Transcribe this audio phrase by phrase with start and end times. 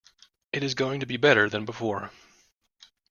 [0.51, 2.09] It is going to be better than before.